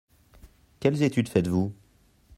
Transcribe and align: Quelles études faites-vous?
Quelles 0.79 1.03
études 1.03 1.29
faites-vous? 1.29 1.71